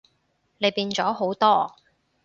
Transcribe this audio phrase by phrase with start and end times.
[0.57, 1.75] 你變咗好多